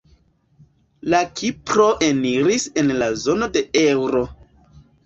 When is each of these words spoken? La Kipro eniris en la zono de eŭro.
La 1.13 1.19
Kipro 1.41 1.87
eniris 2.09 2.67
en 2.85 2.91
la 3.05 3.13
zono 3.27 3.53
de 3.59 3.65
eŭro. 3.87 4.27